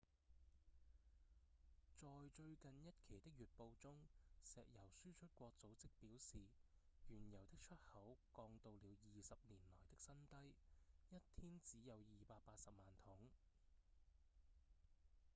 [1.99, 3.93] 在最近一期的月報中
[4.43, 6.39] 石油輸出國組織表示
[7.05, 8.81] 原油的出口降到了20
[9.45, 10.53] 年來的新低
[11.15, 12.01] 一天只有280
[12.83, 13.29] 萬桶